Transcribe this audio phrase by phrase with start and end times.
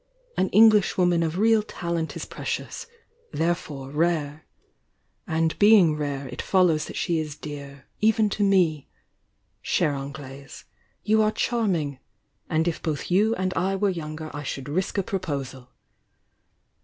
[0.35, 2.87] An Englishwoman of real talent is pre cious—
[3.41, 4.47] therefore rare.
[5.27, 8.89] And being rare, it follows that she is dear— even to me!
[9.63, 10.65] Chh'e Anglaise,
[11.03, 11.99] you are charming!—
[12.49, 15.69] and if both you and I wero youngw I should risk a proposal!"